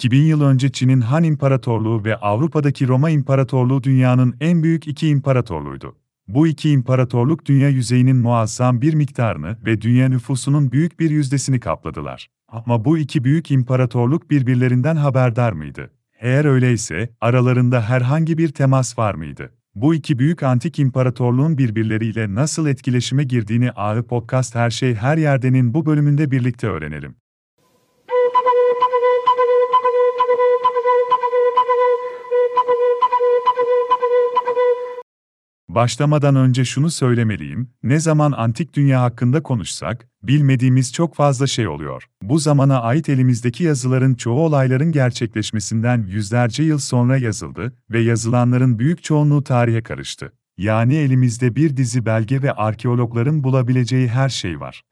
2000 0.00 0.22
yıl 0.22 0.42
önce 0.42 0.72
Çin'in 0.72 1.00
Han 1.00 1.24
İmparatorluğu 1.24 2.04
ve 2.04 2.16
Avrupa'daki 2.16 2.88
Roma 2.88 3.10
İmparatorluğu 3.10 3.82
dünyanın 3.82 4.36
en 4.40 4.62
büyük 4.62 4.88
iki 4.88 5.08
imparatorluğuydu. 5.08 5.96
Bu 6.28 6.46
iki 6.46 6.70
imparatorluk 6.70 7.46
dünya 7.46 7.68
yüzeyinin 7.68 8.16
muazzam 8.16 8.80
bir 8.80 8.94
miktarını 8.94 9.56
ve 9.66 9.80
dünya 9.80 10.08
nüfusunun 10.08 10.72
büyük 10.72 11.00
bir 11.00 11.10
yüzdesini 11.10 11.60
kapladılar. 11.60 12.28
Ama 12.48 12.84
bu 12.84 12.98
iki 12.98 13.24
büyük 13.24 13.50
imparatorluk 13.50 14.30
birbirlerinden 14.30 14.96
haberdar 14.96 15.52
mıydı? 15.52 15.90
Eğer 16.20 16.44
öyleyse, 16.44 17.10
aralarında 17.20 17.82
herhangi 17.82 18.38
bir 18.38 18.48
temas 18.48 18.98
var 18.98 19.14
mıydı? 19.14 19.52
Bu 19.74 19.94
iki 19.94 20.18
büyük 20.18 20.42
antik 20.42 20.78
imparatorluğun 20.78 21.58
birbirleriyle 21.58 22.34
nasıl 22.34 22.66
etkileşime 22.66 23.24
girdiğini 23.24 23.70
Ağı 23.70 24.02
Podcast 24.06 24.54
Her 24.54 24.70
Şey 24.70 24.94
Her 24.94 25.16
Yerde'nin 25.18 25.74
bu 25.74 25.86
bölümünde 25.86 26.30
birlikte 26.30 26.66
öğrenelim. 26.66 27.14
Başlamadan 35.74 36.36
önce 36.36 36.64
şunu 36.64 36.90
söylemeliyim, 36.90 37.68
ne 37.82 38.00
zaman 38.00 38.32
antik 38.32 38.74
dünya 38.74 39.02
hakkında 39.02 39.42
konuşsak, 39.42 40.08
bilmediğimiz 40.22 40.92
çok 40.92 41.14
fazla 41.14 41.46
şey 41.46 41.68
oluyor. 41.68 42.06
Bu 42.22 42.38
zamana 42.38 42.80
ait 42.80 43.08
elimizdeki 43.08 43.64
yazıların 43.64 44.14
çoğu 44.14 44.40
olayların 44.40 44.92
gerçekleşmesinden 44.92 46.06
yüzlerce 46.08 46.62
yıl 46.62 46.78
sonra 46.78 47.16
yazıldı 47.16 47.72
ve 47.90 48.00
yazılanların 48.00 48.78
büyük 48.78 49.04
çoğunluğu 49.04 49.44
tarihe 49.44 49.82
karıştı. 49.82 50.32
Yani 50.58 50.96
elimizde 50.96 51.56
bir 51.56 51.76
dizi 51.76 52.06
belge 52.06 52.42
ve 52.42 52.52
arkeologların 52.52 53.44
bulabileceği 53.44 54.08
her 54.08 54.28
şey 54.28 54.60
var. 54.60 54.82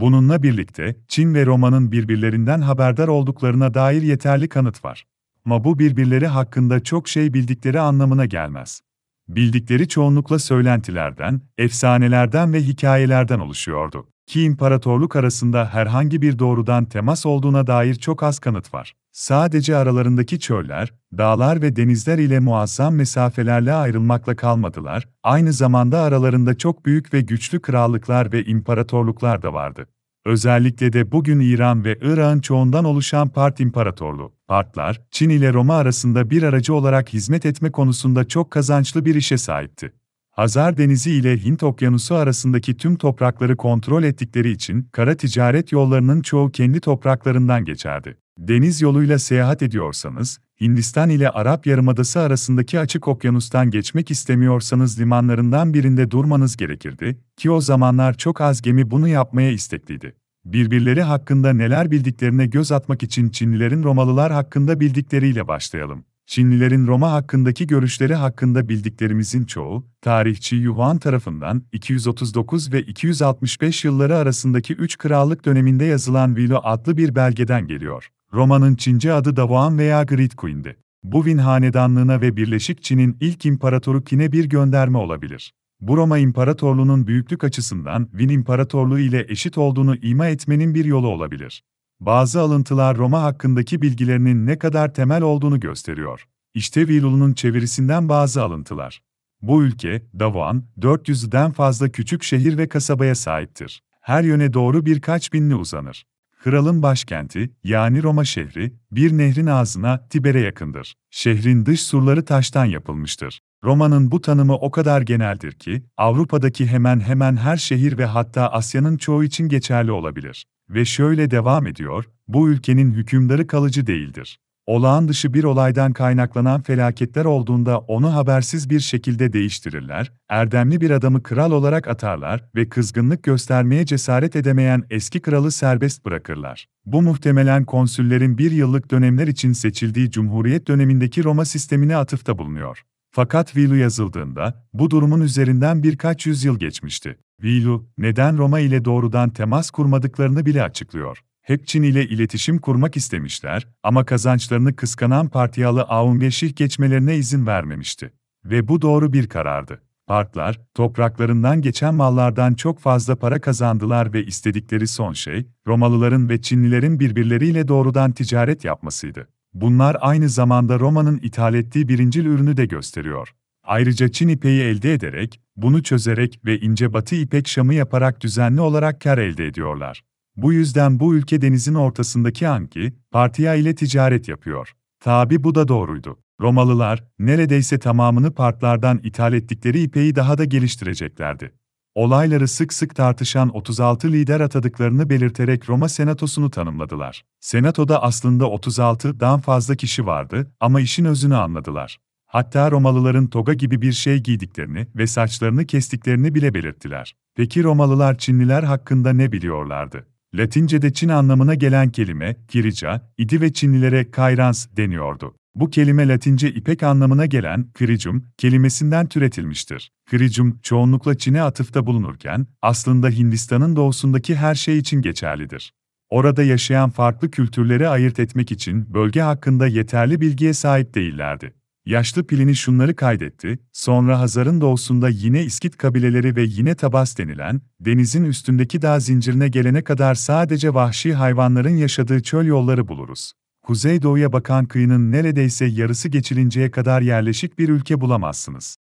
Bununla 0.00 0.42
birlikte, 0.42 0.96
Çin 1.08 1.34
ve 1.34 1.46
Roma'nın 1.46 1.92
birbirlerinden 1.92 2.60
haberdar 2.60 3.08
olduklarına 3.08 3.74
dair 3.74 4.02
yeterli 4.02 4.48
kanıt 4.48 4.84
var. 4.84 5.04
Ama 5.44 5.64
bu 5.64 5.78
birbirleri 5.78 6.26
hakkında 6.26 6.80
çok 6.80 7.08
şey 7.08 7.34
bildikleri 7.34 7.80
anlamına 7.80 8.26
gelmez. 8.26 8.80
Bildikleri 9.28 9.88
çoğunlukla 9.88 10.38
söylentilerden, 10.38 11.40
efsanelerden 11.58 12.52
ve 12.52 12.62
hikayelerden 12.62 13.38
oluşuyordu. 13.38 14.06
Ki 14.26 14.42
imparatorluk 14.42 15.16
arasında 15.16 15.68
herhangi 15.72 16.22
bir 16.22 16.38
doğrudan 16.38 16.84
temas 16.84 17.26
olduğuna 17.26 17.66
dair 17.66 17.94
çok 17.94 18.22
az 18.22 18.38
kanıt 18.38 18.74
var. 18.74 18.94
Sadece 19.12 19.76
aralarındaki 19.76 20.40
çöller, 20.40 20.92
dağlar 21.18 21.62
ve 21.62 21.76
denizler 21.76 22.18
ile 22.18 22.40
muazzam 22.40 22.94
mesafelerle 22.94 23.72
ayrılmakla 23.72 24.36
kalmadılar, 24.36 25.08
aynı 25.22 25.52
zamanda 25.52 26.00
aralarında 26.00 26.58
çok 26.58 26.86
büyük 26.86 27.14
ve 27.14 27.20
güçlü 27.20 27.60
krallıklar 27.60 28.32
ve 28.32 28.44
imparatorluklar 28.44 29.42
da 29.42 29.52
vardı. 29.52 29.86
Özellikle 30.26 30.92
de 30.92 31.12
bugün 31.12 31.40
İran 31.40 31.84
ve 31.84 31.98
Irak'ın 32.02 32.40
çoğundan 32.40 32.84
oluşan 32.84 33.28
Part 33.28 33.60
İmparatorluğu, 33.60 34.32
Partlar, 34.48 35.00
Çin 35.10 35.30
ile 35.30 35.52
Roma 35.52 35.76
arasında 35.76 36.30
bir 36.30 36.42
aracı 36.42 36.74
olarak 36.74 37.12
hizmet 37.12 37.46
etme 37.46 37.72
konusunda 37.72 38.28
çok 38.28 38.50
kazançlı 38.50 39.04
bir 39.04 39.14
işe 39.14 39.38
sahipti. 39.38 39.92
Hazar 40.34 40.76
Denizi 40.76 41.10
ile 41.10 41.44
Hint 41.44 41.62
Okyanusu 41.62 42.14
arasındaki 42.14 42.76
tüm 42.76 42.96
toprakları 42.96 43.56
kontrol 43.56 44.02
ettikleri 44.02 44.50
için 44.50 44.88
kara 44.92 45.14
ticaret 45.14 45.72
yollarının 45.72 46.22
çoğu 46.22 46.50
kendi 46.50 46.80
topraklarından 46.80 47.64
geçerdi. 47.64 48.16
Deniz 48.38 48.80
yoluyla 48.80 49.18
seyahat 49.18 49.62
ediyorsanız, 49.62 50.38
Hindistan 50.60 51.10
ile 51.10 51.30
Arap 51.30 51.66
Yarımadası 51.66 52.20
arasındaki 52.20 52.80
açık 52.80 53.08
okyanustan 53.08 53.70
geçmek 53.70 54.10
istemiyorsanız 54.10 55.00
limanlarından 55.00 55.74
birinde 55.74 56.10
durmanız 56.10 56.56
gerekirdi 56.56 57.18
ki 57.36 57.50
o 57.50 57.60
zamanlar 57.60 58.14
çok 58.14 58.40
az 58.40 58.62
gemi 58.62 58.90
bunu 58.90 59.08
yapmaya 59.08 59.50
istekliydi. 59.50 60.14
Birbirleri 60.44 61.02
hakkında 61.02 61.52
neler 61.52 61.90
bildiklerine 61.90 62.46
göz 62.46 62.72
atmak 62.72 63.02
için 63.02 63.28
Çinlilerin 63.28 63.82
Romalılar 63.82 64.32
hakkında 64.32 64.80
bildikleriyle 64.80 65.48
başlayalım. 65.48 66.04
Çinlilerin 66.26 66.86
Roma 66.86 67.12
hakkındaki 67.12 67.66
görüşleri 67.66 68.14
hakkında 68.14 68.68
bildiklerimizin 68.68 69.44
çoğu, 69.44 69.86
tarihçi 70.00 70.56
Yuan 70.56 70.98
tarafından 70.98 71.62
239 71.72 72.72
ve 72.72 72.82
265 72.82 73.84
yılları 73.84 74.16
arasındaki 74.16 74.74
üç 74.74 74.98
krallık 74.98 75.44
döneminde 75.44 75.84
yazılan 75.84 76.36
Vilo 76.36 76.60
adlı 76.62 76.96
bir 76.96 77.14
belgeden 77.14 77.66
geliyor. 77.66 78.10
Roma'nın 78.32 78.74
Çince 78.74 79.12
adı 79.12 79.36
Davuan 79.36 79.78
veya 79.78 80.02
Great 80.02 80.34
Queen'di. 80.34 80.76
Bu 81.02 81.24
Win 81.24 81.38
hanedanlığına 81.38 82.20
ve 82.20 82.36
Birleşik 82.36 82.82
Çin'in 82.82 83.16
ilk 83.20 83.46
imparatoru 83.46 84.04
Qin'e 84.04 84.32
bir 84.32 84.44
gönderme 84.44 84.98
olabilir. 84.98 85.52
Bu 85.80 85.96
Roma 85.96 86.18
İmparatorluğu'nun 86.18 87.06
büyüklük 87.06 87.44
açısından 87.44 88.08
Win 88.10 88.28
İmparatorluğu 88.28 88.98
ile 88.98 89.26
eşit 89.28 89.58
olduğunu 89.58 89.96
ima 89.96 90.26
etmenin 90.26 90.74
bir 90.74 90.84
yolu 90.84 91.08
olabilir. 91.08 91.62
Bazı 92.06 92.40
alıntılar 92.40 92.96
Roma 92.96 93.22
hakkındaki 93.22 93.82
bilgilerinin 93.82 94.46
ne 94.46 94.58
kadar 94.58 94.94
temel 94.94 95.22
olduğunu 95.22 95.60
gösteriyor. 95.60 96.24
İşte 96.54 96.88
Vilulu'nun 96.88 97.32
çevirisinden 97.32 98.08
bazı 98.08 98.42
alıntılar. 98.42 99.02
Bu 99.42 99.62
ülke, 99.62 100.02
Davuan, 100.18 100.64
400'den 100.80 101.52
fazla 101.52 101.88
küçük 101.88 102.22
şehir 102.22 102.58
ve 102.58 102.68
kasabaya 102.68 103.14
sahiptir. 103.14 103.82
Her 104.00 104.22
yöne 104.22 104.52
doğru 104.52 104.86
birkaç 104.86 105.32
binli 105.32 105.54
uzanır. 105.54 106.06
Kralın 106.42 106.82
başkenti, 106.82 107.50
yani 107.64 108.02
Roma 108.02 108.24
şehri, 108.24 108.72
bir 108.92 109.18
nehrin 109.18 109.46
ağzına, 109.46 110.08
Tiber'e 110.08 110.40
yakındır. 110.40 110.94
Şehrin 111.10 111.66
dış 111.66 111.82
surları 111.82 112.24
taştan 112.24 112.64
yapılmıştır. 112.64 113.40
Roma'nın 113.64 114.10
bu 114.10 114.20
tanımı 114.20 114.54
o 114.54 114.70
kadar 114.70 115.02
geneldir 115.02 115.52
ki, 115.52 115.82
Avrupa'daki 115.96 116.66
hemen 116.66 117.00
hemen 117.00 117.36
her 117.36 117.56
şehir 117.56 117.98
ve 117.98 118.04
hatta 118.04 118.48
Asya'nın 118.48 118.96
çoğu 118.96 119.24
için 119.24 119.48
geçerli 119.48 119.92
olabilir. 119.92 120.46
Ve 120.70 120.84
şöyle 120.84 121.30
devam 121.30 121.66
ediyor, 121.66 122.04
bu 122.28 122.48
ülkenin 122.48 122.92
hükümdarı 122.92 123.46
kalıcı 123.46 123.86
değildir 123.86 124.38
olağan 124.66 125.08
dışı 125.08 125.34
bir 125.34 125.44
olaydan 125.44 125.92
kaynaklanan 125.92 126.62
felaketler 126.62 127.24
olduğunda 127.24 127.78
onu 127.78 128.14
habersiz 128.14 128.70
bir 128.70 128.80
şekilde 128.80 129.32
değiştirirler, 129.32 130.12
erdemli 130.28 130.80
bir 130.80 130.90
adamı 130.90 131.22
kral 131.22 131.52
olarak 131.52 131.88
atarlar 131.88 132.44
ve 132.54 132.68
kızgınlık 132.68 133.22
göstermeye 133.22 133.86
cesaret 133.86 134.36
edemeyen 134.36 134.82
eski 134.90 135.20
kralı 135.20 135.50
serbest 135.50 136.04
bırakırlar. 136.04 136.66
Bu 136.86 137.02
muhtemelen 137.02 137.64
konsüllerin 137.64 138.38
bir 138.38 138.50
yıllık 138.50 138.90
dönemler 138.90 139.28
için 139.28 139.52
seçildiği 139.52 140.10
Cumhuriyet 140.10 140.68
dönemindeki 140.68 141.24
Roma 141.24 141.44
sistemine 141.44 141.96
atıfta 141.96 142.38
bulunuyor. 142.38 142.82
Fakat 143.10 143.56
Vilu 143.56 143.76
yazıldığında, 143.76 144.66
bu 144.72 144.90
durumun 144.90 145.20
üzerinden 145.20 145.82
birkaç 145.82 146.26
yüzyıl 146.26 146.58
geçmişti. 146.58 147.16
Vilu, 147.42 147.86
neden 147.98 148.38
Roma 148.38 148.60
ile 148.60 148.84
doğrudan 148.84 149.30
temas 149.30 149.70
kurmadıklarını 149.70 150.46
bile 150.46 150.62
açıklıyor 150.62 151.24
hep 151.44 151.66
Çin 151.66 151.82
ile 151.82 152.06
iletişim 152.08 152.58
kurmak 152.58 152.96
istemişler 152.96 153.68
ama 153.82 154.04
kazançlarını 154.04 154.76
kıskanan 154.76 155.28
Partiyalı 155.28 155.82
Aung 155.82 156.22
ve 156.22 156.28
geçmelerine 156.48 157.16
izin 157.16 157.46
vermemişti. 157.46 158.10
Ve 158.44 158.68
bu 158.68 158.82
doğru 158.82 159.12
bir 159.12 159.28
karardı. 159.28 159.80
Partlar, 160.06 160.60
topraklarından 160.74 161.62
geçen 161.62 161.94
mallardan 161.94 162.54
çok 162.54 162.80
fazla 162.80 163.16
para 163.16 163.40
kazandılar 163.40 164.12
ve 164.12 164.24
istedikleri 164.24 164.86
son 164.86 165.12
şey, 165.12 165.46
Romalıların 165.66 166.28
ve 166.28 166.42
Çinlilerin 166.42 167.00
birbirleriyle 167.00 167.68
doğrudan 167.68 168.12
ticaret 168.12 168.64
yapmasıydı. 168.64 169.28
Bunlar 169.54 169.96
aynı 170.00 170.28
zamanda 170.28 170.78
Roma'nın 170.78 171.18
ithal 171.22 171.54
ettiği 171.54 171.88
birincil 171.88 172.26
ürünü 172.26 172.56
de 172.56 172.66
gösteriyor. 172.66 173.34
Ayrıca 173.64 174.08
Çin 174.08 174.28
ipeği 174.28 174.62
elde 174.62 174.92
ederek, 174.92 175.40
bunu 175.56 175.82
çözerek 175.82 176.40
ve 176.44 176.60
ince 176.60 176.92
batı 176.92 177.14
ipek 177.14 177.48
şamı 177.48 177.74
yaparak 177.74 178.20
düzenli 178.20 178.60
olarak 178.60 179.00
kar 179.00 179.18
elde 179.18 179.46
ediyorlar. 179.46 180.02
Bu 180.36 180.52
yüzden 180.52 181.00
bu 181.00 181.14
ülke 181.14 181.42
denizin 181.42 181.74
ortasındaki 181.74 182.48
Anki, 182.48 182.92
Partiya 183.10 183.54
ile 183.54 183.74
ticaret 183.74 184.28
yapıyor. 184.28 184.72
Tabi 185.00 185.44
bu 185.44 185.54
da 185.54 185.68
doğruydu. 185.68 186.18
Romalılar, 186.40 187.04
neredeyse 187.18 187.78
tamamını 187.78 188.34
partlardan 188.34 189.00
ithal 189.02 189.32
ettikleri 189.32 189.82
ipeyi 189.82 190.16
daha 190.16 190.38
da 190.38 190.44
geliştireceklerdi. 190.44 191.52
Olayları 191.94 192.48
sık 192.48 192.72
sık 192.72 192.94
tartışan 192.94 193.56
36 193.56 194.12
lider 194.12 194.40
atadıklarını 194.40 195.10
belirterek 195.10 195.68
Roma 195.68 195.88
Senatosu'nu 195.88 196.50
tanımladılar. 196.50 197.24
Senatoda 197.40 198.02
aslında 198.02 198.44
36'dan 198.44 199.40
fazla 199.40 199.74
kişi 199.74 200.06
vardı 200.06 200.52
ama 200.60 200.80
işin 200.80 201.04
özünü 201.04 201.36
anladılar. 201.36 201.98
Hatta 202.34 202.70
Romalıların 202.70 203.26
toga 203.26 203.54
gibi 203.54 203.82
bir 203.82 203.92
şey 203.92 204.18
giydiklerini 204.18 204.86
ve 204.96 205.06
saçlarını 205.06 205.66
kestiklerini 205.66 206.34
bile 206.34 206.54
belirttiler. 206.54 207.16
Peki 207.36 207.64
Romalılar 207.64 208.18
Çinliler 208.18 208.62
hakkında 208.62 209.12
ne 209.12 209.32
biliyorlardı? 209.32 210.06
Latince'de 210.34 210.92
Çin 210.92 211.08
anlamına 211.08 211.54
gelen 211.54 211.90
kelime, 211.90 212.36
kirica, 212.48 213.12
idi 213.18 213.40
ve 213.40 213.52
Çinlilere 213.52 214.10
kayrans 214.10 214.66
deniyordu. 214.76 215.34
Bu 215.54 215.70
kelime 215.70 216.08
Latince 216.08 216.50
ipek 216.50 216.82
anlamına 216.82 217.26
gelen 217.26 217.72
kricum 217.72 218.24
kelimesinden 218.36 219.06
türetilmiştir. 219.06 219.92
Kricum 220.10 220.58
çoğunlukla 220.62 221.18
Çin'e 221.18 221.42
atıfta 221.42 221.86
bulunurken 221.86 222.46
aslında 222.62 223.08
Hindistan'ın 223.08 223.76
doğusundaki 223.76 224.36
her 224.36 224.54
şey 224.54 224.78
için 224.78 225.02
geçerlidir. 225.02 225.72
Orada 226.10 226.42
yaşayan 226.42 226.90
farklı 226.90 227.30
kültürleri 227.30 227.88
ayırt 227.88 228.20
etmek 228.20 228.52
için 228.52 228.94
bölge 228.94 229.20
hakkında 229.20 229.66
yeterli 229.66 230.20
bilgiye 230.20 230.52
sahip 230.52 230.94
değillerdi. 230.94 231.63
Yaşlı 231.86 232.26
Plini 232.26 232.56
şunları 232.56 232.96
kaydetti, 232.96 233.58
sonra 233.72 234.20
Hazar'ın 234.20 234.60
doğusunda 234.60 235.08
yine 235.08 235.42
İskit 235.44 235.76
kabileleri 235.76 236.36
ve 236.36 236.42
yine 236.42 236.74
Tabas 236.74 237.18
denilen, 237.18 237.60
denizin 237.80 238.24
üstündeki 238.24 238.82
dağ 238.82 239.00
zincirine 239.00 239.48
gelene 239.48 239.84
kadar 239.84 240.14
sadece 240.14 240.74
vahşi 240.74 241.14
hayvanların 241.14 241.76
yaşadığı 241.76 242.22
çöl 242.22 242.44
yolları 242.44 242.88
buluruz. 242.88 243.32
kuzeydoğuya 243.62 244.32
bakan 244.32 244.66
kıyının 244.66 245.12
neredeyse 245.12 245.64
yarısı 245.64 246.08
geçilinceye 246.08 246.70
kadar 246.70 247.02
yerleşik 247.02 247.58
bir 247.58 247.68
ülke 247.68 248.00
bulamazsınız. 248.00 248.76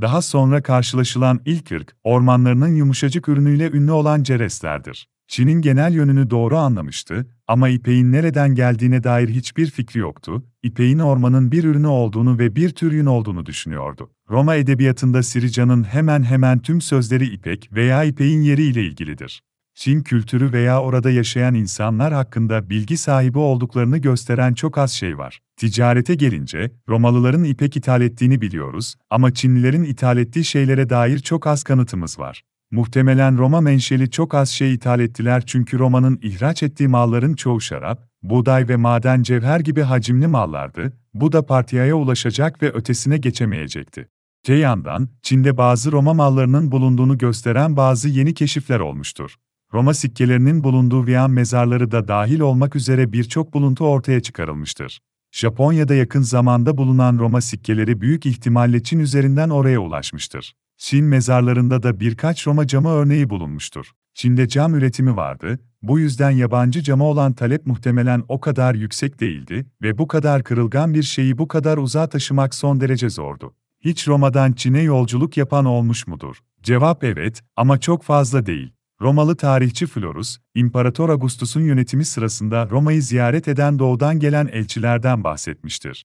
Daha 0.00 0.22
sonra 0.22 0.62
karşılaşılan 0.62 1.40
ilk 1.44 1.72
ırk, 1.72 1.96
ormanlarının 2.04 2.76
yumuşacık 2.76 3.28
ürünüyle 3.28 3.70
ünlü 3.70 3.92
olan 3.92 4.22
Cereslerdir. 4.22 5.08
Çin'in 5.28 5.60
genel 5.60 5.94
yönünü 5.94 6.30
doğru 6.30 6.56
anlamıştı 6.56 7.26
ama 7.48 7.68
ipeğin 7.68 8.12
nereden 8.12 8.54
geldiğine 8.54 9.04
dair 9.04 9.28
hiçbir 9.28 9.70
fikri 9.70 10.00
yoktu, 10.00 10.44
ipeğin 10.62 10.98
ormanın 10.98 11.52
bir 11.52 11.64
ürünü 11.64 11.86
olduğunu 11.86 12.38
ve 12.38 12.56
bir 12.56 12.70
tür 12.70 12.92
yün 12.92 13.06
olduğunu 13.06 13.46
düşünüyordu. 13.46 14.10
Roma 14.30 14.54
edebiyatında 14.54 15.22
Sirica'nın 15.22 15.84
hemen 15.84 16.22
hemen 16.22 16.58
tüm 16.58 16.80
sözleri 16.80 17.26
ipek 17.26 17.70
veya 17.72 18.04
ipeğin 18.04 18.42
yeri 18.42 18.62
ile 18.62 18.82
ilgilidir. 18.82 19.42
Çin 19.74 20.00
kültürü 20.00 20.52
veya 20.52 20.82
orada 20.82 21.10
yaşayan 21.10 21.54
insanlar 21.54 22.12
hakkında 22.12 22.70
bilgi 22.70 22.96
sahibi 22.96 23.38
olduklarını 23.38 23.98
gösteren 23.98 24.54
çok 24.54 24.78
az 24.78 24.92
şey 24.92 25.18
var. 25.18 25.40
Ticarete 25.56 26.14
gelince, 26.14 26.70
Romalıların 26.88 27.44
ipek 27.44 27.76
ithal 27.76 28.02
ettiğini 28.02 28.40
biliyoruz 28.40 28.94
ama 29.10 29.34
Çinlilerin 29.34 29.84
ithal 29.84 30.18
ettiği 30.18 30.44
şeylere 30.44 30.90
dair 30.90 31.18
çok 31.18 31.46
az 31.46 31.62
kanıtımız 31.62 32.18
var. 32.18 32.42
Muhtemelen 32.74 33.38
Roma 33.38 33.60
menşeli 33.60 34.10
çok 34.10 34.34
az 34.34 34.48
şey 34.48 34.74
ithal 34.74 35.00
ettiler 35.00 35.42
çünkü 35.46 35.78
Roma'nın 35.78 36.18
ihraç 36.22 36.62
ettiği 36.62 36.88
malların 36.88 37.34
çoğu 37.34 37.60
şarap, 37.60 38.08
buğday 38.22 38.68
ve 38.68 38.76
maden 38.76 39.22
cevher 39.22 39.60
gibi 39.60 39.82
hacimli 39.82 40.26
mallardı, 40.26 40.92
bu 41.14 41.32
da 41.32 41.46
Partiya'ya 41.46 41.94
ulaşacak 41.94 42.62
ve 42.62 42.72
ötesine 42.72 43.16
geçemeyecekti. 43.16 44.08
Te 44.42 44.54
yandan, 44.54 45.08
Çin'de 45.22 45.56
bazı 45.56 45.92
Roma 45.92 46.14
mallarının 46.14 46.72
bulunduğunu 46.72 47.18
gösteren 47.18 47.76
bazı 47.76 48.08
yeni 48.08 48.34
keşifler 48.34 48.80
olmuştur. 48.80 49.34
Roma 49.72 49.94
sikkelerinin 49.94 50.64
bulunduğu 50.64 51.06
Viyan 51.06 51.30
mezarları 51.30 51.90
da 51.90 52.08
dahil 52.08 52.40
olmak 52.40 52.76
üzere 52.76 53.12
birçok 53.12 53.54
buluntu 53.54 53.86
ortaya 53.86 54.20
çıkarılmıştır. 54.20 55.00
Japonya'da 55.32 55.94
yakın 55.94 56.22
zamanda 56.22 56.76
bulunan 56.76 57.18
Roma 57.18 57.40
sikkeleri 57.40 58.00
büyük 58.00 58.26
ihtimalle 58.26 58.82
Çin 58.82 58.98
üzerinden 58.98 59.50
oraya 59.50 59.78
ulaşmıştır. 59.78 60.54
Çin 60.84 61.04
mezarlarında 61.04 61.82
da 61.82 62.00
birkaç 62.00 62.46
Roma 62.46 62.66
camı 62.66 62.88
örneği 62.88 63.30
bulunmuştur. 63.30 63.90
Çin'de 64.14 64.48
cam 64.48 64.74
üretimi 64.74 65.16
vardı, 65.16 65.58
bu 65.82 65.98
yüzden 65.98 66.30
yabancı 66.30 66.82
cama 66.82 67.04
olan 67.04 67.32
talep 67.32 67.66
muhtemelen 67.66 68.24
o 68.28 68.40
kadar 68.40 68.74
yüksek 68.74 69.20
değildi 69.20 69.66
ve 69.82 69.98
bu 69.98 70.08
kadar 70.08 70.44
kırılgan 70.44 70.94
bir 70.94 71.02
şeyi 71.02 71.38
bu 71.38 71.48
kadar 71.48 71.78
uzağa 71.78 72.08
taşımak 72.08 72.54
son 72.54 72.80
derece 72.80 73.10
zordu. 73.10 73.54
Hiç 73.80 74.08
Roma'dan 74.08 74.52
Çin'e 74.52 74.82
yolculuk 74.82 75.36
yapan 75.36 75.64
olmuş 75.64 76.06
mudur? 76.06 76.36
Cevap 76.62 77.04
evet 77.04 77.42
ama 77.56 77.80
çok 77.80 78.02
fazla 78.02 78.46
değil. 78.46 78.72
Romalı 79.00 79.36
tarihçi 79.36 79.86
Florus, 79.86 80.38
İmparator 80.54 81.08
Augustus'un 81.08 81.62
yönetimi 81.62 82.04
sırasında 82.04 82.68
Roma'yı 82.70 83.02
ziyaret 83.02 83.48
eden 83.48 83.78
doğudan 83.78 84.18
gelen 84.18 84.46
elçilerden 84.52 85.24
bahsetmiştir. 85.24 86.04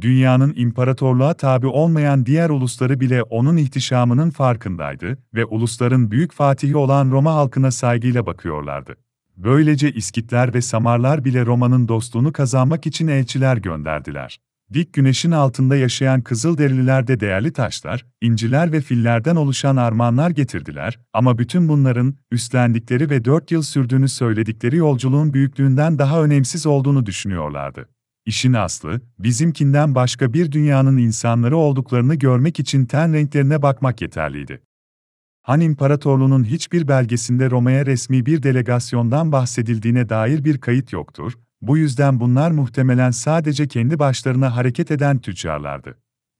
Dünyanın 0.00 0.52
imparatorluğa 0.56 1.34
tabi 1.34 1.66
olmayan 1.66 2.26
diğer 2.26 2.50
ulusları 2.50 3.00
bile 3.00 3.22
onun 3.22 3.56
ihtişamının 3.56 4.30
farkındaydı 4.30 5.18
ve 5.34 5.44
ulusların 5.44 6.10
büyük 6.10 6.32
fatihi 6.32 6.76
olan 6.76 7.10
Roma 7.10 7.34
halkına 7.34 7.70
saygıyla 7.70 8.26
bakıyorlardı. 8.26 8.96
Böylece 9.36 9.92
İskitler 9.92 10.54
ve 10.54 10.62
Samarlar 10.62 11.24
bile 11.24 11.46
Roma'nın 11.46 11.88
dostluğunu 11.88 12.32
kazanmak 12.32 12.86
için 12.86 13.08
elçiler 13.08 13.56
gönderdiler. 13.56 14.40
Dik 14.72 14.92
güneşin 14.92 15.30
altında 15.30 15.76
yaşayan 15.76 16.20
Kızılderililer 16.20 17.06
de 17.06 17.20
değerli 17.20 17.52
taşlar, 17.52 18.06
inciler 18.20 18.72
ve 18.72 18.80
fillerden 18.80 19.36
oluşan 19.36 19.76
armağanlar 19.76 20.30
getirdiler 20.30 20.98
ama 21.12 21.38
bütün 21.38 21.68
bunların 21.68 22.14
üstlendikleri 22.30 23.10
ve 23.10 23.24
dört 23.24 23.50
yıl 23.50 23.62
sürdüğünü 23.62 24.08
söyledikleri 24.08 24.76
yolculuğun 24.76 25.34
büyüklüğünden 25.34 25.98
daha 25.98 26.22
önemsiz 26.22 26.66
olduğunu 26.66 27.06
düşünüyorlardı. 27.06 27.88
İşin 28.26 28.52
aslı, 28.52 29.00
bizimkinden 29.18 29.94
başka 29.94 30.32
bir 30.32 30.52
dünyanın 30.52 30.96
insanları 30.96 31.56
olduklarını 31.56 32.14
görmek 32.14 32.60
için 32.60 32.86
ten 32.86 33.12
renklerine 33.12 33.62
bakmak 33.62 34.02
yeterliydi. 34.02 34.62
Han 35.42 35.60
İmparatorluğu'nun 35.60 36.44
hiçbir 36.44 36.88
belgesinde 36.88 37.50
Roma'ya 37.50 37.86
resmi 37.86 38.26
bir 38.26 38.42
delegasyondan 38.42 39.32
bahsedildiğine 39.32 40.08
dair 40.08 40.44
bir 40.44 40.58
kayıt 40.58 40.92
yoktur, 40.92 41.32
bu 41.62 41.78
yüzden 41.78 42.20
bunlar 42.20 42.50
muhtemelen 42.50 43.10
sadece 43.10 43.68
kendi 43.68 43.98
başlarına 43.98 44.56
hareket 44.56 44.90
eden 44.90 45.18
tüccarlardı. 45.18 45.98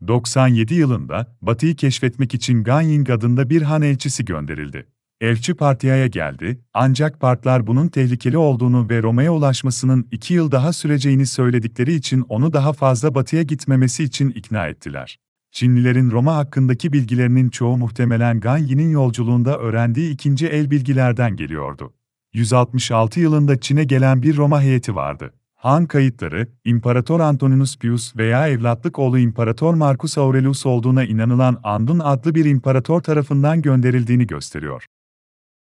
97 0.08 0.74
yılında, 0.74 1.36
Batı'yı 1.42 1.76
keşfetmek 1.76 2.34
için 2.34 2.64
Ganying 2.64 3.10
adında 3.10 3.50
bir 3.50 3.62
han 3.62 3.82
elçisi 3.82 4.24
gönderildi. 4.24 4.86
Elçi 5.24 5.54
Partiya'ya 5.54 6.06
geldi, 6.06 6.60
ancak 6.74 7.20
Partlar 7.20 7.66
bunun 7.66 7.88
tehlikeli 7.88 8.38
olduğunu 8.38 8.88
ve 8.90 9.02
Roma'ya 9.02 9.32
ulaşmasının 9.32 10.08
iki 10.10 10.34
yıl 10.34 10.50
daha 10.50 10.72
süreceğini 10.72 11.26
söyledikleri 11.26 11.94
için 11.94 12.24
onu 12.28 12.52
daha 12.52 12.72
fazla 12.72 13.14
batıya 13.14 13.42
gitmemesi 13.42 14.04
için 14.04 14.30
ikna 14.30 14.66
ettiler. 14.66 15.18
Çinlilerin 15.52 16.10
Roma 16.10 16.36
hakkındaki 16.36 16.92
bilgilerinin 16.92 17.50
çoğu 17.50 17.76
muhtemelen 17.76 18.40
Ganyi'nin 18.40 18.90
yolculuğunda 18.90 19.58
öğrendiği 19.58 20.10
ikinci 20.10 20.46
el 20.46 20.70
bilgilerden 20.70 21.36
geliyordu. 21.36 21.92
166 22.32 23.20
yılında 23.20 23.60
Çin'e 23.60 23.84
gelen 23.84 24.22
bir 24.22 24.36
Roma 24.36 24.62
heyeti 24.62 24.94
vardı. 24.94 25.32
Han 25.54 25.86
kayıtları, 25.86 26.48
İmparator 26.64 27.20
Antoninus 27.20 27.78
Pius 27.78 28.16
veya 28.16 28.48
evlatlık 28.48 28.98
oğlu 28.98 29.18
İmparator 29.18 29.74
Marcus 29.74 30.18
Aurelius 30.18 30.66
olduğuna 30.66 31.04
inanılan 31.04 31.60
Andun 31.62 31.98
adlı 31.98 32.34
bir 32.34 32.44
imparator 32.44 33.00
tarafından 33.00 33.62
gönderildiğini 33.62 34.26
gösteriyor. 34.26 34.86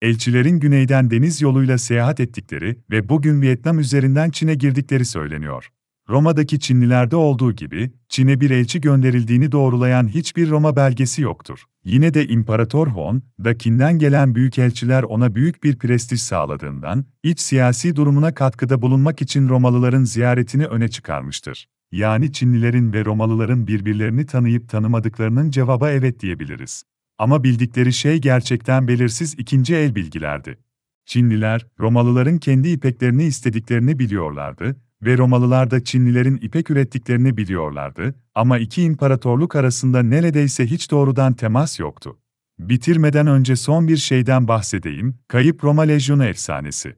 Elçilerin 0.02 0.60
güneyden 0.60 1.10
deniz 1.10 1.42
yoluyla 1.42 1.78
seyahat 1.78 2.20
ettikleri 2.20 2.76
ve 2.90 3.08
bugün 3.08 3.42
Vietnam 3.42 3.78
üzerinden 3.78 4.30
Çin'e 4.30 4.54
girdikleri 4.54 5.04
söyleniyor. 5.04 5.68
Roma'daki 6.08 6.60
Çinlilerde 6.60 7.16
olduğu 7.16 7.52
gibi, 7.52 7.90
Çin'e 8.08 8.40
bir 8.40 8.50
elçi 8.50 8.80
gönderildiğini 8.80 9.52
doğrulayan 9.52 10.08
hiçbir 10.08 10.50
Roma 10.50 10.76
belgesi 10.76 11.22
yoktur. 11.22 11.64
Yine 11.84 12.14
de 12.14 12.26
İmparator 12.26 12.86
Hon, 12.86 13.22
Dakin'den 13.44 13.98
gelen 13.98 14.34
büyükelçiler 14.34 15.02
ona 15.02 15.34
büyük 15.34 15.64
bir 15.64 15.78
prestij 15.78 16.20
sağladığından, 16.20 17.04
iç 17.22 17.40
siyasi 17.40 17.96
durumuna 17.96 18.34
katkıda 18.34 18.82
bulunmak 18.82 19.22
için 19.22 19.48
Romalıların 19.48 20.04
ziyaretini 20.04 20.66
öne 20.66 20.88
çıkarmıştır. 20.88 21.66
Yani 21.92 22.32
Çinlilerin 22.32 22.92
ve 22.92 23.04
Romalıların 23.04 23.66
birbirlerini 23.66 24.26
tanıyıp 24.26 24.68
tanımadıklarının 24.68 25.50
cevaba 25.50 25.90
evet 25.90 26.20
diyebiliriz. 26.20 26.84
Ama 27.20 27.44
bildikleri 27.44 27.92
şey 27.92 28.18
gerçekten 28.18 28.88
belirsiz 28.88 29.34
ikinci 29.38 29.74
el 29.74 29.94
bilgilerdi. 29.94 30.58
Çinliler, 31.04 31.66
Romalıların 31.80 32.38
kendi 32.38 32.68
ipeklerini 32.68 33.24
istediklerini 33.24 33.98
biliyorlardı 33.98 34.76
ve 35.02 35.18
Romalılar 35.18 35.70
da 35.70 35.84
Çinlilerin 35.84 36.36
ipek 36.36 36.70
ürettiklerini 36.70 37.36
biliyorlardı 37.36 38.14
ama 38.34 38.58
iki 38.58 38.82
imparatorluk 38.82 39.56
arasında 39.56 40.02
neredeyse 40.02 40.66
hiç 40.66 40.90
doğrudan 40.90 41.32
temas 41.32 41.80
yoktu. 41.80 42.18
Bitirmeden 42.58 43.26
önce 43.26 43.56
son 43.56 43.88
bir 43.88 43.96
şeyden 43.96 44.48
bahsedeyim, 44.48 45.18
Kayıp 45.28 45.64
Roma 45.64 45.82
Lejyonu 45.82 46.24
efsanesi. 46.24 46.96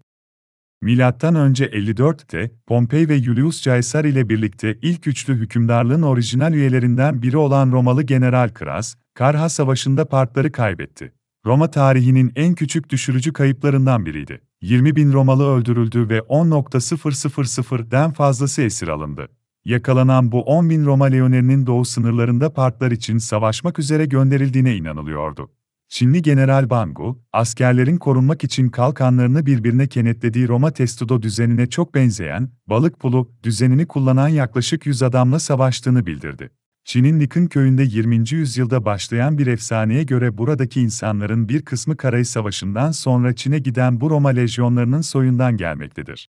Milattan 0.83 1.35
önce 1.35 1.65
54'te 1.67 2.51
Pompey 2.67 3.09
ve 3.09 3.19
Julius 3.23 3.63
Caesar 3.63 4.05
ile 4.05 4.29
birlikte 4.29 4.79
ilk 4.83 5.07
üçlü 5.07 5.35
hükümdarlığın 5.35 6.03
orijinal 6.03 6.55
üyelerinden 6.55 7.23
biri 7.23 7.37
olan 7.37 7.73
Romalı 7.73 8.03
General 8.03 8.49
Kras, 8.49 8.95
Karha 9.15 9.49
Savaşı'nda 9.49 10.09
partları 10.09 10.53
kaybetti. 10.53 11.13
Roma 11.47 11.71
tarihinin 11.71 12.33
en 12.37 12.55
küçük 12.55 12.91
düşürücü 12.91 13.33
kayıplarından 13.33 14.07
biriydi. 14.07 14.41
20 14.63 14.97
bin 14.97 15.13
Romalı 15.13 15.47
öldürüldü 15.55 16.09
ve 16.09 16.19
10.000'den 16.19 18.13
fazlası 18.13 18.63
esir 18.63 18.89
alındı. 18.89 19.29
Yakalanan 19.65 20.33
bu 20.33 20.43
10 20.43 20.71
bin 20.71 20.85
Roma 20.85 21.07
Leonerinin 21.07 21.67
doğu 21.67 21.85
sınırlarında 21.85 22.53
partlar 22.53 22.91
için 22.91 23.19
savaşmak 23.19 23.79
üzere 23.79 24.07
gönderildiğine 24.07 24.77
inanılıyordu. 24.77 25.51
Çinli 25.93 26.23
General 26.23 26.71
Bangu, 26.71 27.23
askerlerin 27.33 27.97
korunmak 27.97 28.45
için 28.45 28.69
kalkanlarını 28.69 29.47
birbirine 29.47 29.87
kenetlediği 29.87 30.49
Roma 30.49 30.71
testudo 30.71 31.23
düzenine 31.23 31.67
çok 31.67 31.95
benzeyen, 31.95 32.49
balık 32.67 33.01
pulu 33.01 33.31
düzenini 33.43 33.87
kullanan 33.87 34.29
yaklaşık 34.29 34.87
100 34.87 35.03
adamla 35.03 35.39
savaştığını 35.39 36.07
bildirdi. 36.07 36.51
Çin'in 36.85 37.19
Nikın 37.19 37.47
köyünde 37.47 37.83
20. 37.83 38.25
yüzyılda 38.31 38.85
başlayan 38.85 39.39
bir 39.39 39.47
efsaneye 39.47 40.03
göre 40.03 40.39
buradaki 40.39 40.81
insanların 40.81 41.49
bir 41.49 41.63
kısmı 41.63 41.97
Karay 41.97 42.25
Savaşı'ndan 42.25 42.91
sonra 42.91 43.35
Çin'e 43.35 43.59
giden 43.59 44.01
bu 44.01 44.11
Roma 44.11 44.29
lejyonlarının 44.29 45.01
soyundan 45.01 45.57
gelmektedir. 45.57 46.29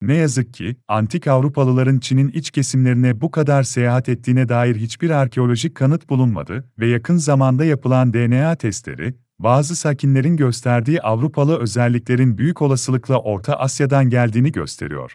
Ne 0.00 0.14
yazık 0.14 0.54
ki, 0.54 0.76
antik 0.88 1.26
Avrupalıların 1.26 1.98
Çin'in 1.98 2.28
iç 2.28 2.50
kesimlerine 2.50 3.20
bu 3.20 3.30
kadar 3.30 3.62
seyahat 3.62 4.08
ettiğine 4.08 4.48
dair 4.48 4.76
hiçbir 4.76 5.10
arkeolojik 5.10 5.74
kanıt 5.74 6.08
bulunmadı 6.08 6.64
ve 6.78 6.86
yakın 6.86 7.16
zamanda 7.16 7.64
yapılan 7.64 8.12
DNA 8.12 8.54
testleri, 8.54 9.14
bazı 9.38 9.76
sakinlerin 9.76 10.36
gösterdiği 10.36 11.02
Avrupalı 11.02 11.58
özelliklerin 11.58 12.38
büyük 12.38 12.62
olasılıkla 12.62 13.18
Orta 13.18 13.54
Asya'dan 13.54 14.10
geldiğini 14.10 14.52
gösteriyor. 14.52 15.14